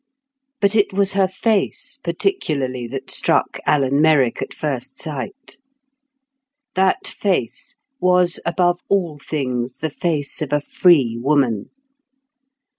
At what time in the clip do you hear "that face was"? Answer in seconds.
6.73-8.39